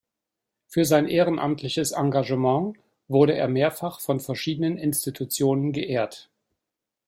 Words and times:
Für 0.65 0.83
sein 0.83 1.07
ehrenamtliches 1.07 1.91
Engagement 1.91 2.75
wurde 3.07 3.35
er 3.35 3.47
mehrfach 3.47 3.99
von 3.99 4.19
verschiedenen 4.19 4.79
Institutionen 4.79 5.73
geehrt. 5.73 6.31